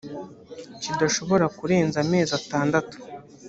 kidashobora 0.81 1.45
kurenza 1.57 1.97
amezi 2.05 2.31
atandatu 2.39 2.95